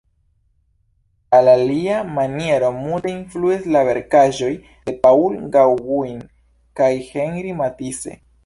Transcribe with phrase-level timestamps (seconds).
[1.39, 4.51] Al lia kariero multe influis la verkaĵoj
[4.89, 6.21] de Paul Gauguin
[6.81, 8.21] kaj Henri Matisse.